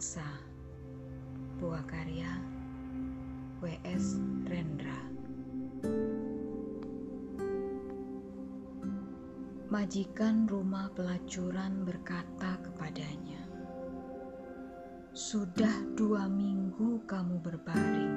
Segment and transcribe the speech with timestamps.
[0.00, 0.24] Bangsa
[1.60, 2.32] Buah karya
[3.60, 4.16] W.S.
[4.48, 4.96] Rendra.
[9.68, 13.44] Majikan rumah pelacuran berkata kepadanya
[15.12, 18.16] Sudah dua minggu kamu berbaring.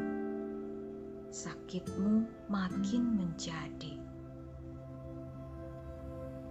[1.36, 4.00] Sakitmu makin menjadi.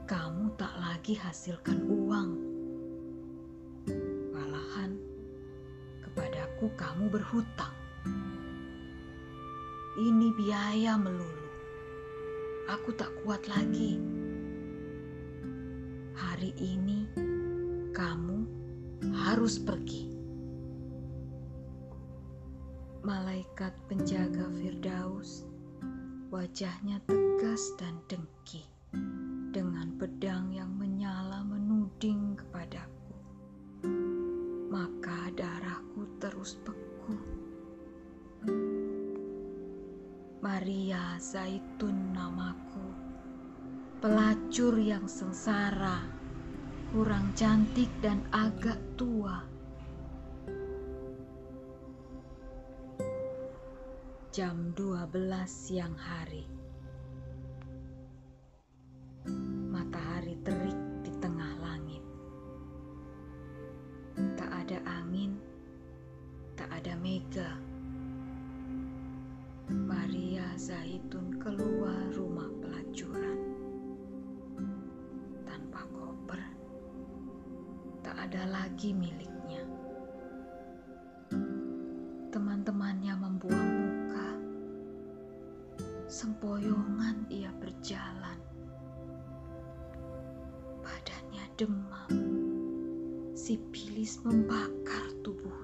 [0.04, 2.51] Kamu tak lagi hasilkan uang
[6.30, 7.74] aku kamu berhutang.
[9.98, 11.50] Ini biaya melulu.
[12.70, 13.98] Aku tak kuat lagi.
[16.14, 17.10] Hari ini
[17.90, 18.46] kamu
[19.10, 20.06] harus pergi.
[23.02, 25.42] Malaikat penjaga Firdaus
[26.32, 28.64] wajahnya tegas dan dengki
[29.52, 33.12] dengan pedang yang menyala menuding kepadaku.
[34.72, 35.71] Maka darahku
[36.32, 37.12] terus beku.
[40.40, 42.88] Maria Zaitun namaku,
[44.00, 46.00] pelacur yang sengsara,
[46.88, 49.44] kurang cantik dan agak tua.
[54.32, 55.12] Jam 12
[55.44, 56.51] siang hari.
[82.32, 84.30] Teman-temannya membuang muka.
[86.08, 88.40] Sempoyongan ia berjalan.
[90.80, 92.10] Badannya demam.
[93.36, 95.62] Sipilis membakar tubuhnya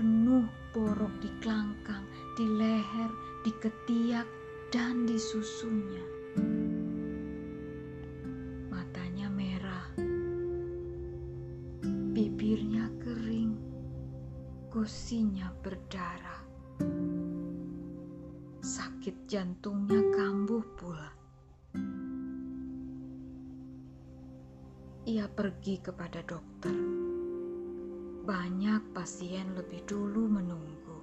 [0.00, 3.10] penuh borok di kelangkang, di leher,
[3.44, 4.24] di ketiak,
[4.72, 6.19] dan di susunya.
[14.80, 16.40] Gusinya berdarah.
[18.64, 21.12] Sakit jantungnya kambuh pula.
[25.04, 26.72] Ia pergi kepada dokter
[28.24, 30.98] banyak pasien lebih dulu menunggu.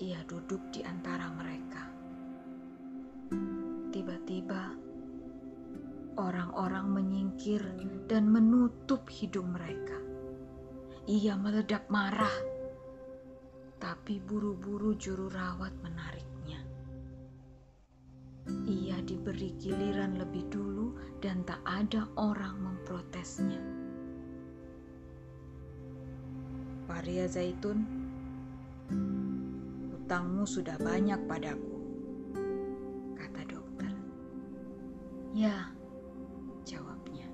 [0.00, 1.84] Ia duduk di antara mereka.
[3.92, 4.72] Tiba-tiba,
[6.16, 7.60] orang-orang menyingkir
[8.08, 10.09] dan menutup hidung mereka.
[11.10, 12.30] Ia meledak marah,
[13.82, 16.62] tapi buru-buru juru rawat menariknya.
[18.70, 23.58] Ia diberi giliran lebih dulu, dan tak ada orang memprotesnya.
[26.86, 27.82] Maria Zaitun,
[29.90, 31.74] hutangmu sudah banyak padaku,
[33.18, 33.90] kata dokter.
[35.34, 35.74] Ya,
[36.62, 37.26] jawabnya.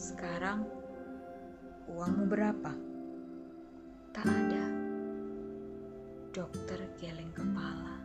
[0.00, 0.64] Sekarang
[1.88, 2.72] uangmu berapa?
[4.16, 4.64] Tak ada.
[6.32, 8.00] Dokter geleng kepala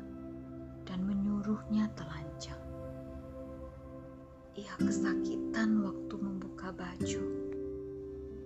[0.83, 2.59] dan menyuruhnya telanjang.
[4.59, 7.23] Ia kesakitan waktu membuka baju,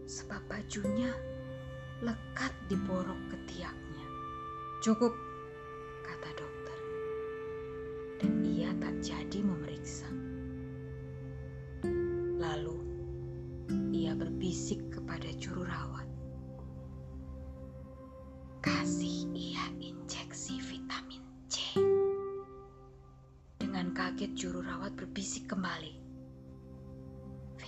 [0.06, 1.10] sebab bajunya
[2.06, 4.08] lekat di borok ketiaknya.
[4.86, 5.16] Cukup,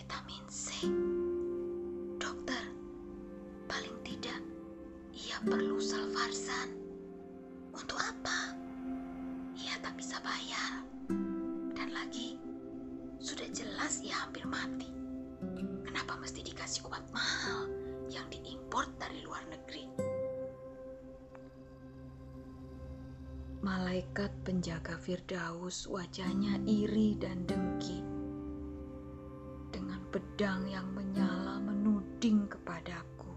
[0.05, 0.85] Vitamin C.
[5.45, 6.69] perlu salvarsan.
[7.73, 8.53] Untuk apa?
[9.57, 10.85] Ia tak bisa bayar.
[11.73, 12.37] Dan lagi,
[13.17, 14.93] sudah jelas ia hampir mati.
[15.81, 17.65] Kenapa mesti dikasih obat mahal
[18.13, 19.89] yang diimpor dari luar negeri?
[23.65, 28.04] Malaikat penjaga Firdaus wajahnya iri dan dengki.
[30.35, 33.31] Pedang yang menyala menuding kepadaku.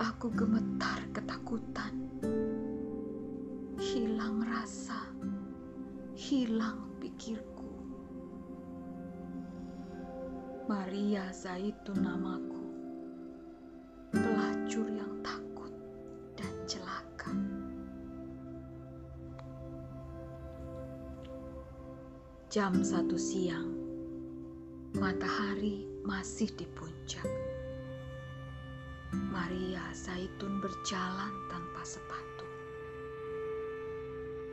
[0.00, 2.08] Aku gemetar ketakutan.
[3.76, 5.04] Hilang rasa,
[6.16, 7.68] hilang pikirku.
[10.64, 12.64] Maria Zaitun namaku,
[14.16, 15.76] pelacur yang takut
[16.40, 17.36] dan celaka.
[22.48, 23.79] Jam satu siang,
[24.90, 27.22] Matahari masih di puncak.
[29.30, 32.46] Maria Zaitun berjalan tanpa sepatu.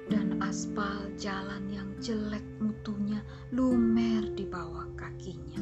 [0.06, 3.18] Dan aspal jalan yang jelek mutunya
[3.50, 5.58] lumer di bawah kakinya.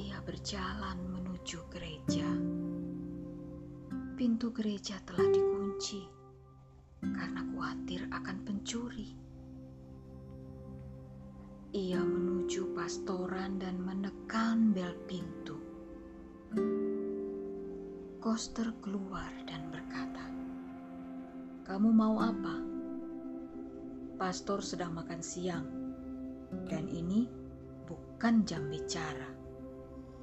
[0.00, 2.28] Ia berjalan menuju gereja.
[4.16, 6.00] Pintu gereja telah dikunci
[7.04, 9.21] karena khawatir akan pencuri.
[11.72, 15.56] Ia menuju pastoran dan menekan bel pintu.
[18.20, 20.20] Koster keluar dan berkata,
[21.64, 22.60] "Kamu mau apa?"
[24.20, 25.64] Pastor sedang makan siang,
[26.68, 27.24] dan ini
[27.88, 29.32] bukan jam bicara.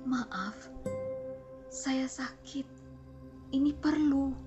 [0.05, 0.69] Maaf,
[1.73, 2.69] saya sakit.
[3.57, 4.37] Ini perlu.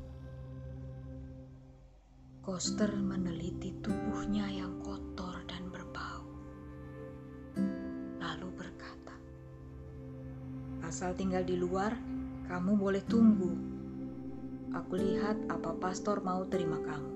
[2.47, 5.42] Koster meneliti tubuhnya yang kotor
[11.03, 11.99] Asal tinggal di luar,
[12.47, 13.51] kamu boleh tunggu.
[14.71, 17.15] Aku lihat apa pastor mau terima kamu.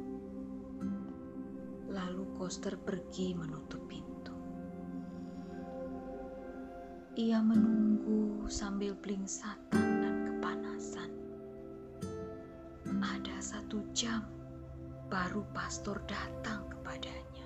[1.94, 4.34] Lalu Koster pergi menutup pintu.
[7.14, 11.10] Ia menunggu sambil pelingsatan dan kepanasan.
[12.90, 14.26] Ada satu jam
[15.06, 17.45] baru pastor datang kepadanya.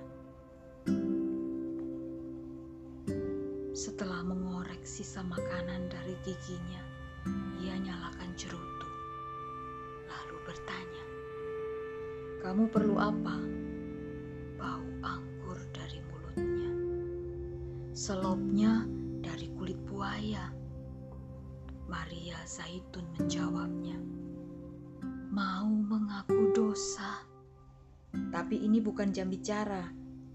[5.00, 6.84] Sisa makanan dari giginya,
[7.56, 8.88] ia nyalakan cerutu.
[10.04, 11.04] Lalu bertanya,
[12.44, 13.40] "Kamu perlu apa?"
[14.60, 16.72] Bau anggur dari mulutnya.
[17.96, 18.84] Selopnya
[19.24, 20.52] dari kulit buaya.
[21.88, 23.96] Maria Zaitun menjawabnya,
[25.32, 27.24] "Mau mengaku dosa."
[28.12, 29.80] Tapi ini bukan jam bicara.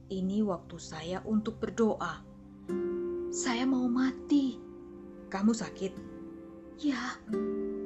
[0.09, 2.34] Ini waktu saya untuk berdoa.
[3.35, 4.55] Saya mau mati.
[5.27, 5.91] Kamu sakit?
[6.79, 7.19] Ya,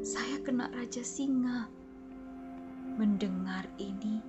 [0.06, 1.66] saya kena Raja Singa.
[2.94, 4.22] Mendengar ini,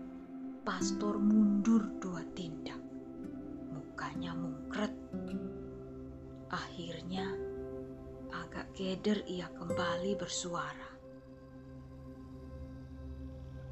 [0.64, 2.81] pastor mundur dua tindak.
[3.69, 4.96] Mukanya mungkret.
[6.49, 7.37] Akhirnya,
[8.32, 10.88] agak keder ia kembali bersuara.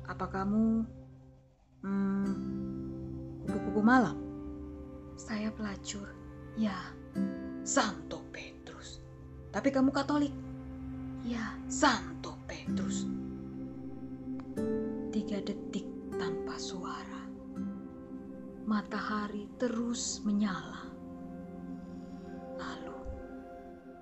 [0.05, 0.85] Apa kamu
[1.81, 2.29] hmm,
[3.49, 4.21] kupu-kupu malam?
[5.17, 6.13] Saya pelacur.
[6.59, 6.75] Ya,
[7.65, 9.03] Santo Petrus.
[9.51, 10.35] Tapi kamu Katolik?
[11.25, 13.07] Ya, Santo Petrus.
[15.11, 17.23] Tiga detik tanpa suara.
[18.69, 20.87] Matahari terus menyala.
[22.61, 22.99] Lalu,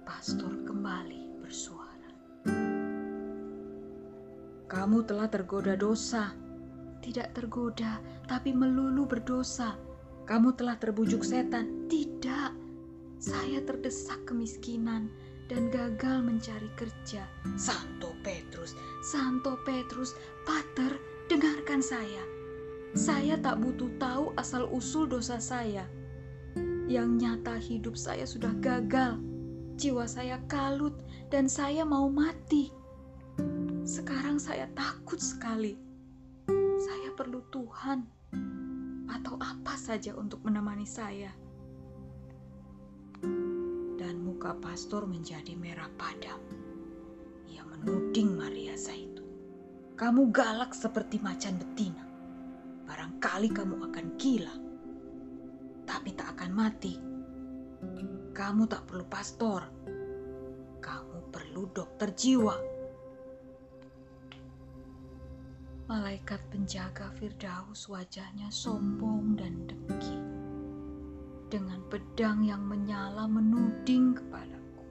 [0.02, 2.10] pastor kembali bersuara.
[4.66, 6.34] Kamu telah tergoda dosa.
[7.00, 9.78] Tidak tergoda, tapi melulu berdosa
[10.26, 11.86] kamu telah terbujuk setan.
[11.86, 12.65] Tidak,
[13.16, 15.08] saya terdesak kemiskinan
[15.46, 17.24] dan gagal mencari kerja.
[17.54, 18.74] Santo Petrus,
[19.06, 20.98] Santo Petrus, Pater,
[21.30, 22.22] dengarkan saya.
[22.96, 25.86] Saya tak butuh tahu asal-usul dosa saya.
[26.86, 29.18] Yang nyata hidup saya sudah gagal.
[29.76, 30.96] Jiwa saya kalut
[31.28, 32.72] dan saya mau mati.
[33.84, 35.76] Sekarang saya takut sekali.
[36.80, 38.06] Saya perlu Tuhan
[39.06, 41.30] atau apa saja untuk menemani saya.
[44.36, 46.36] Muka pastor menjadi merah padam.
[47.48, 49.24] Ia menuding Maria Zaitun.
[49.96, 52.04] Kamu galak seperti macan betina.
[52.84, 54.52] Barangkali kamu akan gila.
[55.88, 57.00] Tapi tak akan mati.
[58.36, 59.64] Kamu tak perlu pastor.
[60.84, 62.60] Kamu perlu dokter jiwa
[65.88, 69.65] Malaikat penjaga Firdaus wajahnya sombong dan.
[71.46, 74.82] Dengan pedang yang menyala menuding kepadaku.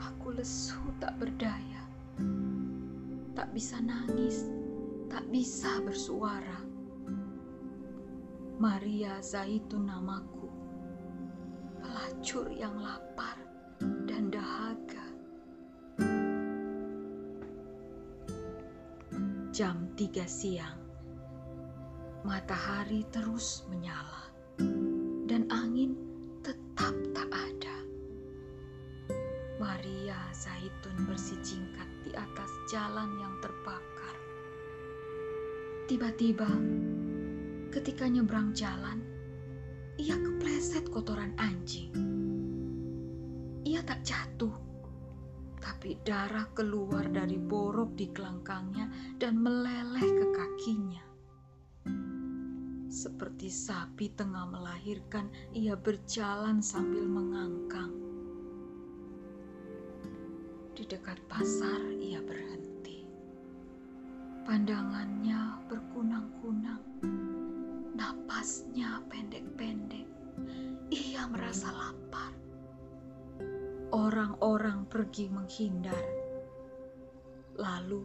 [0.00, 1.84] Aku lesu tak berdaya.
[3.36, 4.48] Tak bisa nangis,
[5.12, 6.64] tak bisa bersuara.
[8.56, 10.48] Maria Zaitun namaku.
[11.84, 13.36] Pelacur yang lapar
[14.08, 15.06] dan dahaga.
[19.52, 20.80] Jam 3 siang,
[22.24, 24.25] matahari terus menyala
[25.26, 25.98] dan angin
[26.46, 27.76] tetap tak ada.
[29.58, 34.14] Maria Zaitun bersijingkat di atas jalan yang terbakar.
[35.90, 36.50] Tiba-tiba,
[37.74, 39.02] ketika nyebrang jalan,
[39.98, 41.90] ia kepleset kotoran anjing.
[43.66, 44.54] Ia tak jatuh,
[45.58, 51.05] tapi darah keluar dari borok di kelangkangnya dan meleleh ke kakinya.
[53.06, 57.94] Seperti sapi tengah melahirkan, ia berjalan sambil mengangkang.
[60.74, 63.06] Di dekat pasar, ia berhenti.
[64.42, 65.38] Pandangannya
[65.70, 66.82] berkunang-kunang,
[67.94, 70.10] napasnya pendek-pendek.
[70.90, 72.34] Ia merasa lapar.
[73.94, 76.02] Orang-orang pergi menghindar.
[77.54, 78.02] Lalu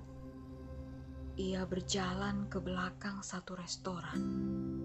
[1.41, 4.80] ia berjalan ke belakang satu restoran.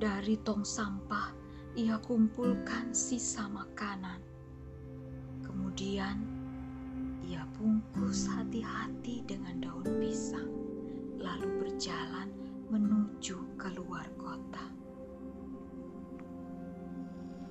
[0.00, 1.28] Dari tong sampah,
[1.76, 4.24] ia kumpulkan sisa makanan.
[5.44, 6.24] Kemudian,
[7.20, 10.48] ia bungkus hati-hati dengan daun pisang,
[11.20, 12.32] lalu berjalan
[12.72, 14.72] menuju keluar kota.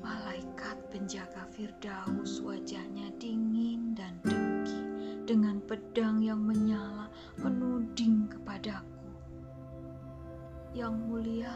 [0.01, 4.81] Malaikat penjaga Firdaus wajahnya dingin dan dengki
[5.29, 9.05] dengan pedang yang menyala menuding kepadaku.
[10.73, 11.53] Yang mulia,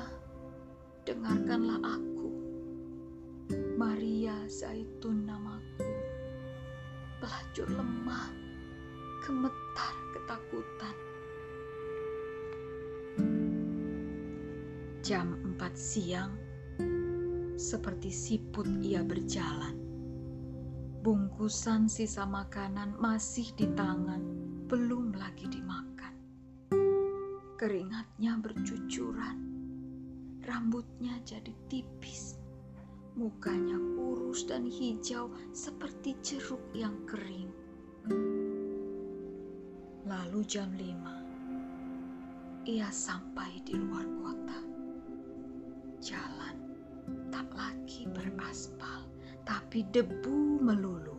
[1.04, 2.32] dengarkanlah aku.
[3.76, 5.92] Maria Zaitun namaku.
[7.20, 8.32] Pelacur lemah,
[9.24, 10.96] gemetar ketakutan.
[15.04, 16.32] Jam 4 siang,
[17.60, 19.76] seperti siput ia berjalan.
[21.04, 24.24] Bungkusan sisa makanan masih di tangan,
[24.72, 26.16] belum lagi dimakan.
[27.60, 29.53] Keringatnya bercucuran,
[30.44, 32.36] rambutnya jadi tipis,
[33.16, 37.48] mukanya kurus dan hijau seperti jeruk yang kering.
[40.04, 41.24] Lalu jam lima,
[42.68, 44.60] ia sampai di luar kota.
[46.04, 46.58] Jalan
[47.32, 49.08] tak lagi beraspal,
[49.48, 51.16] tapi debu melulu.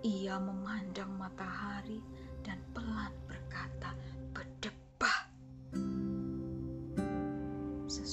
[0.00, 2.00] Ia memandang matahari
[2.40, 3.17] dan pelan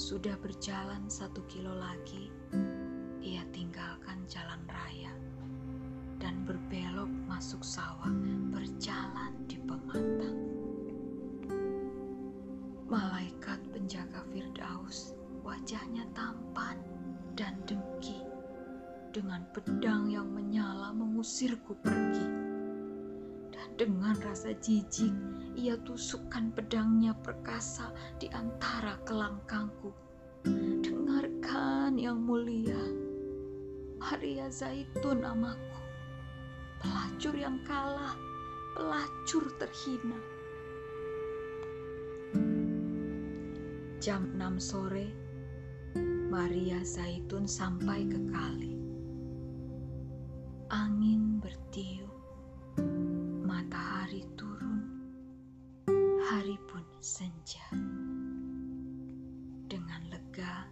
[0.06, 2.30] Sesudah berjalan satu kilo lagi,
[3.18, 5.10] ia tinggalkan jalan raya
[6.22, 8.14] dan berbelok masuk sawah,
[8.54, 10.38] berjalan di pematang.
[12.86, 15.10] Malaikat penjaga Firdaus
[15.42, 16.78] wajahnya tampan
[17.34, 18.22] dan dengki.
[19.10, 22.35] Dengan pedang yang menyala mengusirku pergi.
[23.76, 25.12] Dengan rasa jijik,
[25.52, 29.92] ia tusukkan pedangnya perkasa di antara kelangkangku.
[30.80, 32.80] Dengarkan yang mulia,
[34.00, 35.76] Maria Zaitun namaku.
[36.80, 38.16] Pelacur yang kalah,
[38.72, 40.20] pelacur terhina.
[44.00, 45.12] Jam 6 sore,
[46.32, 48.72] Maria Zaitun sampai ke kali.
[50.72, 52.15] Angin bertiup,
[57.06, 57.62] senja.
[59.70, 60.66] Dengan lega,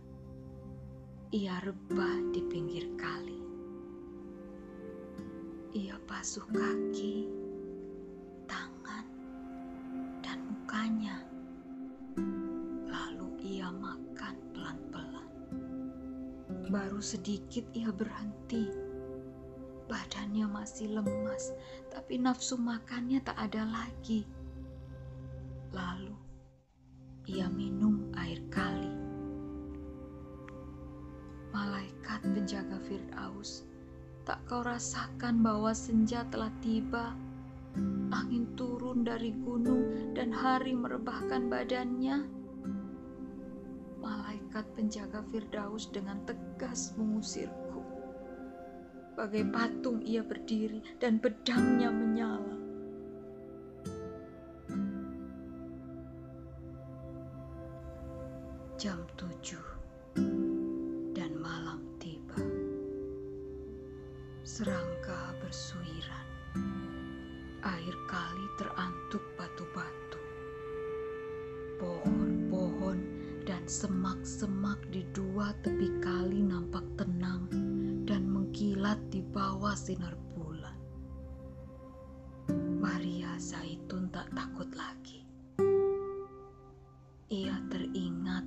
[1.31, 3.39] ia rebah di pinggir kali.
[5.79, 7.31] Ia basuh kaki,
[8.51, 9.07] tangan,
[10.27, 11.23] dan mukanya.
[12.91, 15.31] Lalu ia makan pelan-pelan.
[16.67, 18.67] Baru sedikit ia berhenti.
[19.87, 21.55] Badannya masih lemas,
[21.95, 24.27] tapi nafsu makannya tak ada lagi.
[25.71, 26.24] Lalu
[27.25, 28.93] ia minum air kali.
[31.57, 33.65] Malaikat penjaga Firdaus,
[34.29, 37.17] tak kau rasakan bahwa senja telah tiba?
[38.13, 42.29] Angin turun dari gunung dan hari merebahkan badannya.
[44.05, 47.81] Malaikat penjaga Firdaus dengan tegas mengusirku.
[49.17, 52.54] Bagai patung ia berdiri dan pedangnya menyala.
[87.95, 88.43] Ia teringat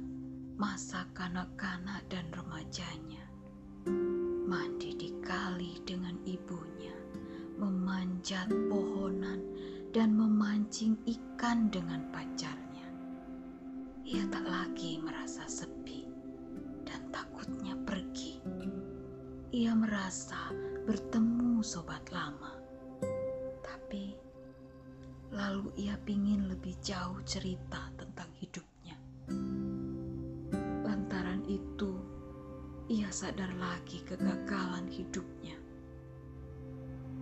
[0.60, 3.24] masa kanak-kanak dan remajanya.
[4.44, 6.92] Mandi di kali dengan ibunya,
[7.56, 9.40] memanjat pohonan
[9.96, 12.92] dan memancing ikan dengan pacarnya.
[14.04, 16.04] Ia tak lagi merasa sepi
[16.84, 18.44] dan takutnya pergi.
[19.56, 20.52] Ia merasa
[20.84, 22.52] bertemu sobat lama.
[23.64, 24.28] Tapi
[25.28, 28.77] Lalu ia ingin lebih jauh cerita tentang hidupnya.
[31.58, 31.98] Itu,
[32.86, 35.58] ia sadar lagi kegagalan hidupnya.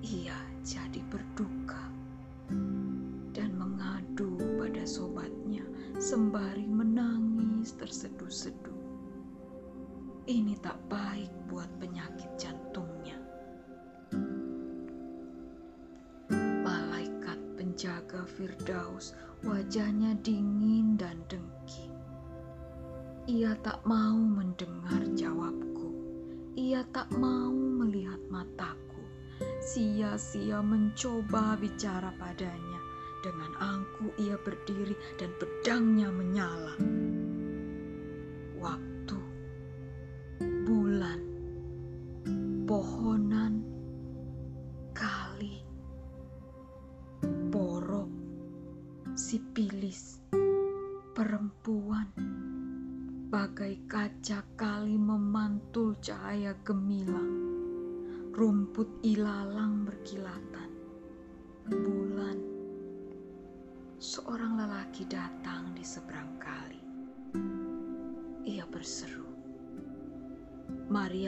[0.04, 1.88] Ia jadi berduka
[3.32, 5.64] dan mengadu pada sobatnya
[6.04, 8.76] sembari menangis terseduh-seduh.
[10.28, 13.16] Ini tak baik buat penyakit jantungnya.
[16.60, 19.16] Malaikat penjaga Firdaus
[19.48, 21.95] wajahnya dingin dan dengki.
[23.26, 25.90] Ia tak mau mendengar jawabku.
[26.54, 29.02] Ia tak mau melihat mataku.
[29.66, 32.78] Sia-sia mencoba bicara padanya.
[33.26, 36.78] Dengan angku ia berdiri dan pedangnya menyala.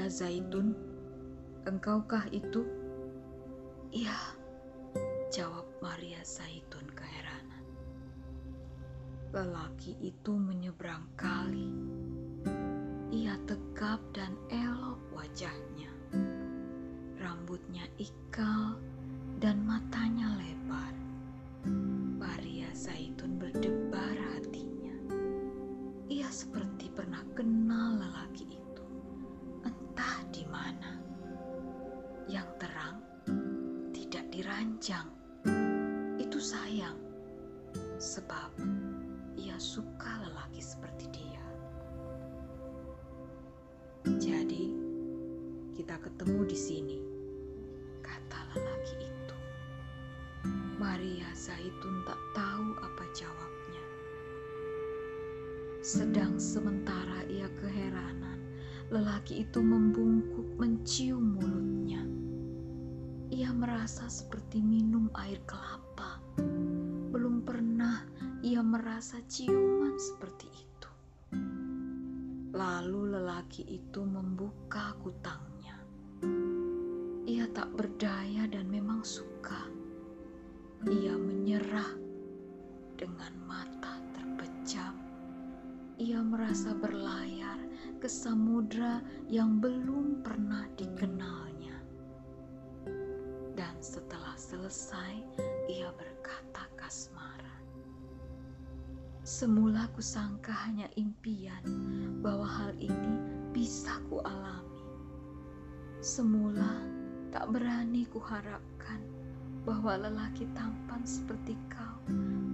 [0.07, 0.71] Zaitun,
[1.67, 2.63] engkaukah itu?
[3.91, 4.15] Iya,
[5.31, 7.63] jawab Maria Zaitun keheranan.
[9.35, 11.71] Lelaki itu menyeberang kali.
[13.11, 15.91] Ia tegap dan elok wajahnya.
[17.19, 18.79] Rambutnya ikal
[19.43, 20.95] dan matanya lebar.
[22.19, 23.76] Maria Zaitun berdebar
[45.87, 46.97] kita ketemu di sini,
[48.03, 49.37] kata lelaki itu.
[50.75, 53.85] Maria Zaitun tak tahu apa jawabnya.
[55.79, 58.35] Sedang sementara ia keheranan,
[58.91, 62.03] lelaki itu membungkuk mencium mulutnya.
[63.31, 66.19] Ia merasa seperti minum air kelapa.
[67.15, 68.03] Belum pernah
[68.43, 70.91] ia merasa ciuman seperti itu.
[72.51, 75.46] Lalu lelaki itu membuka kutangnya.
[77.57, 79.65] Tak berdaya dan memang suka.
[80.85, 81.89] Ia menyerah
[82.93, 84.93] dengan mata terpejam.
[85.97, 87.57] Ia merasa berlayar
[87.97, 91.81] ke samudra yang belum pernah dikenalnya.
[93.57, 95.25] Dan setelah selesai,
[95.65, 97.65] ia berkata kasmaran.
[99.25, 101.65] Semula kusangka hanya impian
[102.21, 103.17] bahwa hal ini
[103.49, 104.85] bisa kualami.
[106.05, 106.96] Semula
[107.37, 108.97] tak berani kuharapkan
[109.61, 112.01] bahwa lelaki tampan seperti kau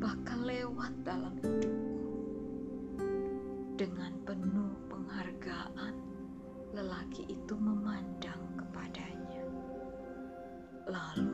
[0.03, 2.11] bakal lewat dalam hidupku.
[3.79, 5.95] Dengan penuh penghargaan,
[6.75, 9.47] lelaki itu memandang kepadanya.
[10.91, 11.31] Lalu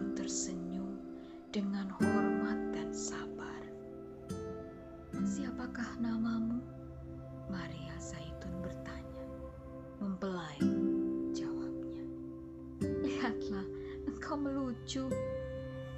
[14.80, 15.12] melucu.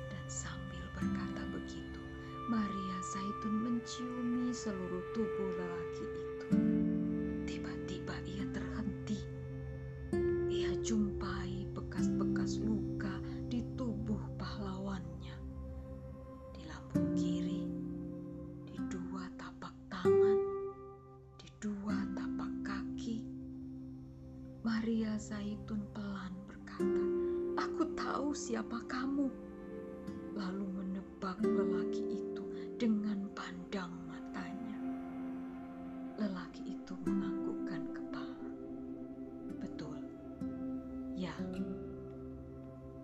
[0.10, 2.02] Dan sambil berkata begitu,
[2.50, 5.51] Maria Zaitun menciumi seluruh tubuh
[28.42, 29.30] siapa kamu?
[30.34, 32.42] Lalu menebak lelaki itu
[32.82, 34.82] dengan pandang matanya.
[36.18, 38.50] Lelaki itu menganggukkan kepala.
[39.62, 39.94] Betul.
[41.14, 41.38] Ya.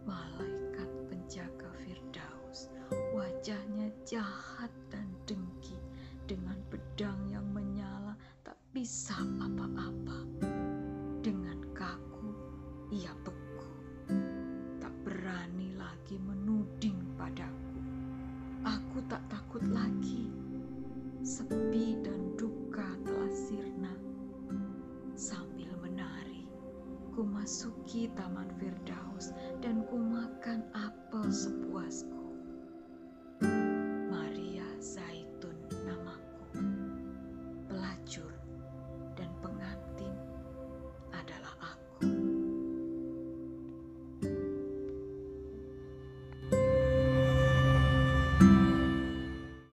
[0.10, 2.74] Malaikat penjaga Firdaus,
[3.14, 5.78] wajahnya jahat dan dengki
[6.26, 10.18] dengan pedang yang menyala tak bisa apa-apa.
[11.22, 12.34] Dengan kaku
[12.90, 13.14] ia